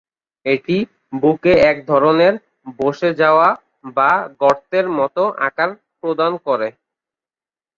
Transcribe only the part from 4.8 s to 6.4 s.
মত আকার প্রদান